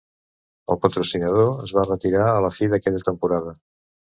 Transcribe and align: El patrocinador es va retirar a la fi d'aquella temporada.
El 0.75 0.79
patrocinador 0.85 1.51
es 1.67 1.75
va 1.79 1.83
retirar 1.91 2.25
a 2.31 2.41
la 2.47 2.51
fi 2.57 2.71
d'aquella 2.73 3.05
temporada. 3.11 3.55